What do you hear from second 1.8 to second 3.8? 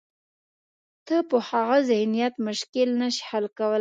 ذهنیت مشکل نه شې حل کولای.